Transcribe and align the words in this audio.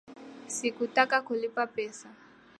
Sikutaka 0.55 1.17
kulipa 1.27 1.63
pesa 1.75 2.09